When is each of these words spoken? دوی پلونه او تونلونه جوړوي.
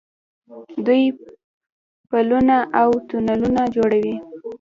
دوی 0.85 1.03
پلونه 2.09 2.57
او 2.81 2.89
تونلونه 3.09 3.61
جوړوي. 3.75 4.15